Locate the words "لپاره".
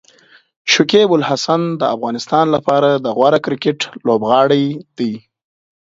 2.55-2.89